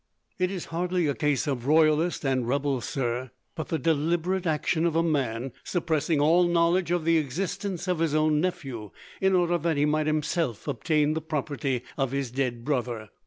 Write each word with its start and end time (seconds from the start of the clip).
"It 0.39 0.49
is 0.49 0.65
hardly 0.73 1.05
a 1.05 1.13
case 1.13 1.45
of 1.45 1.67
royalist 1.67 2.25
and 2.25 2.47
rebel, 2.47 2.81
sir, 2.81 3.29
but 3.53 3.67
the 3.67 3.77
deliberate 3.77 4.47
action 4.47 4.83
of 4.87 4.95
a 4.95 5.03
man 5.03 5.51
suppressing 5.63 6.19
all 6.19 6.45
knowledge 6.47 6.89
of 6.89 7.05
the 7.05 7.19
existence 7.19 7.87
of 7.87 7.99
his 7.99 8.15
own 8.15 8.41
nephew, 8.41 8.89
in 9.21 9.35
order 9.35 9.59
that 9.59 9.77
he 9.77 9.85
might 9.85 10.07
himself 10.07 10.67
obtain 10.67 11.13
the 11.13 11.21
property 11.21 11.83
of 11.99 12.13
his 12.13 12.31
dead 12.31 12.65
brother. 12.65 13.11